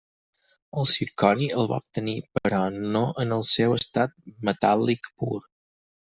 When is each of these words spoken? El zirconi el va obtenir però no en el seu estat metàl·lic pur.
El 0.83 0.87
zirconi 0.91 1.49
el 1.57 1.67
va 1.71 1.77
obtenir 1.83 2.15
però 2.37 2.61
no 2.95 3.01
en 3.25 3.35
el 3.35 3.45
seu 3.49 3.75
estat 3.75 4.15
metàl·lic 4.49 5.11
pur. 5.23 5.37